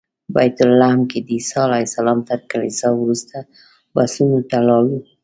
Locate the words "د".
1.25-1.27